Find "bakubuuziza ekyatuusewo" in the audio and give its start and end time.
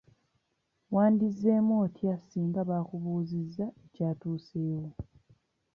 2.69-4.87